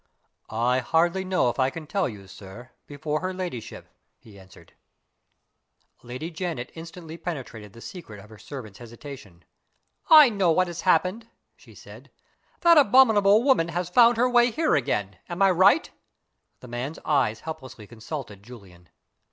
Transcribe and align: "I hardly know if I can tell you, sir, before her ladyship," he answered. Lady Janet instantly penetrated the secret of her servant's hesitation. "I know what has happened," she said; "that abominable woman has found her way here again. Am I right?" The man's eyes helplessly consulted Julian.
"I 0.49 0.79
hardly 0.79 1.23
know 1.23 1.49
if 1.51 1.59
I 1.59 1.69
can 1.69 1.85
tell 1.85 2.09
you, 2.09 2.25
sir, 2.25 2.71
before 2.87 3.19
her 3.19 3.35
ladyship," 3.35 3.87
he 4.17 4.39
answered. 4.39 4.73
Lady 6.01 6.31
Janet 6.31 6.71
instantly 6.73 7.17
penetrated 7.17 7.73
the 7.73 7.81
secret 7.81 8.19
of 8.19 8.31
her 8.31 8.39
servant's 8.39 8.79
hesitation. 8.79 9.45
"I 10.09 10.29
know 10.31 10.49
what 10.49 10.65
has 10.65 10.81
happened," 10.81 11.27
she 11.55 11.75
said; 11.75 12.09
"that 12.61 12.79
abominable 12.79 13.43
woman 13.43 13.67
has 13.67 13.89
found 13.89 14.17
her 14.17 14.27
way 14.27 14.49
here 14.49 14.73
again. 14.73 15.17
Am 15.29 15.43
I 15.43 15.51
right?" 15.51 15.91
The 16.61 16.67
man's 16.67 16.97
eyes 17.05 17.41
helplessly 17.41 17.85
consulted 17.85 18.41
Julian. 18.41 18.89